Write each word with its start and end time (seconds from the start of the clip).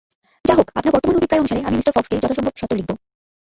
যা 0.45 0.53
হোক, 0.57 0.67
আপনার 0.69 0.93
বর্তমান 0.93 1.17
অভিপ্রায় 1.17 1.41
অনুসারে 1.41 1.61
আমি 1.61 1.77
মি 1.77 1.83
ফক্সকে 1.87 2.15
যথাসম্ভব 2.17 2.53
সত্বর 2.57 2.77
লিখব। 2.79 2.91